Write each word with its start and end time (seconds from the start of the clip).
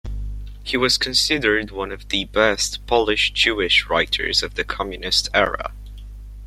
He 0.63 0.77
was 0.77 0.97
considered 0.97 1.69
one 1.69 1.91
of 1.91 2.07
the 2.09 2.25
best 2.25 2.83
Polish-Jewish 2.87 3.85
writers 3.87 4.41
of 4.41 4.55
the 4.55 4.63
communist 4.63 5.29
era. 5.31 5.73